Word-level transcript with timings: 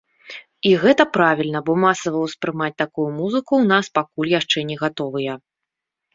І 0.69 0.69
гэта 0.83 1.03
правільна, 1.17 1.59
бо 1.67 1.75
масава 1.83 2.17
ўспрымаць 2.23 2.71
такую 2.83 3.07
музыку 3.19 3.53
ў 3.61 3.65
нас 3.75 3.85
пакуль 4.01 4.35
яшчэ 4.39 4.67
не 4.73 4.81
гатовыя. 4.83 5.33